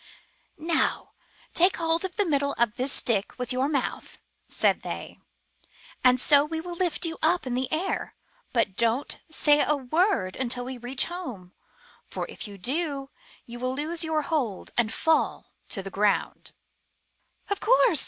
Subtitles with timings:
[0.57, 1.11] Now
[1.53, 5.19] take hold of the middle of this stick with your mouth," said they,
[6.03, 8.15] ''and so we will lift you up in the air.
[8.51, 11.53] But don't say a word until we reach home,
[12.09, 13.11] for, if you do,
[13.45, 16.51] you will lose your hold and fall to the ground."
[17.51, 17.99] ''Of course